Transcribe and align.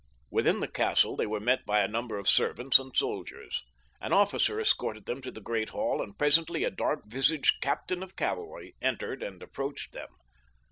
Within 0.31 0.61
the 0.61 0.67
castle 0.67 1.15
they 1.15 1.27
were 1.27 1.39
met 1.39 1.63
by 1.63 1.81
a 1.81 1.87
number 1.87 2.17
of 2.17 2.27
servants 2.27 2.79
and 2.79 2.97
soldiers. 2.97 3.61
An 4.01 4.11
officer 4.11 4.59
escorted 4.59 5.05
them 5.05 5.21
to 5.21 5.29
the 5.29 5.39
great 5.41 5.69
hall, 5.69 6.01
and 6.01 6.17
presently 6.17 6.63
a 6.63 6.71
dark 6.71 7.01
visaged 7.05 7.61
captain 7.61 8.01
of 8.01 8.15
cavalry 8.15 8.73
entered 8.81 9.21
and 9.21 9.43
approached 9.43 9.91
them. 9.93 10.09